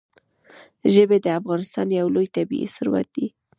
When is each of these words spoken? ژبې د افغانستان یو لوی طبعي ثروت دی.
ژبې 0.93 1.17
د 1.21 1.27
افغانستان 1.39 1.87
یو 1.99 2.07
لوی 2.15 2.27
طبعي 2.35 2.65
ثروت 2.75 3.07
دی. 3.15 3.27